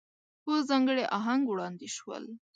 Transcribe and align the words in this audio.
په 0.43 0.53
ځانګړي 0.69 1.03
آهنګ 1.17 1.43
وړاندې 1.49 1.87
شول. 1.95 2.23